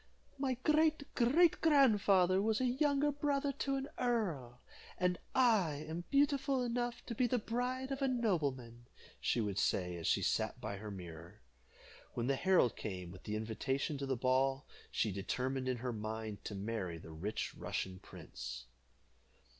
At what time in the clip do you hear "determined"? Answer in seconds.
15.11-15.69